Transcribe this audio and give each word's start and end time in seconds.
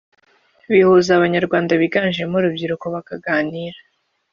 Bihuza 0.71 1.09
abanyarwanda 1.13 1.71
biganjemo 1.81 2.35
urubyiruko 2.37 2.85
bakaganira 2.95 3.79